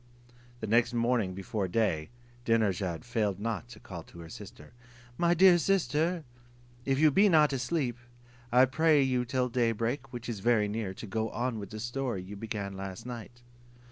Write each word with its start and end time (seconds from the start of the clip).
The 0.61 0.65
next 0.65 0.95
morning 0.95 1.35
before 1.35 1.67
day, 1.67 2.09
Dinarzade 2.43 3.05
failed 3.05 3.39
not 3.39 3.67
to 3.69 3.79
call 3.79 4.01
to 4.05 4.19
her 4.21 4.29
sister: 4.29 4.73
"My 5.15 5.35
dear 5.35 5.59
sister, 5.59 6.23
if 6.85 6.97
you 6.97 7.11
be 7.11 7.29
not 7.29 7.53
asleep, 7.53 7.99
I 8.51 8.65
pray 8.65 9.03
you 9.03 9.25
till 9.25 9.47
day 9.47 9.73
break, 9.73 10.11
which 10.11 10.27
is 10.27 10.39
very 10.39 10.67
near, 10.67 10.95
to 10.95 11.05
go 11.05 11.29
on 11.29 11.59
with 11.59 11.69
the 11.69 11.79
story 11.79 12.23
you 12.23 12.35
began 12.35 12.73
last 12.75 13.05
night." 13.05 13.43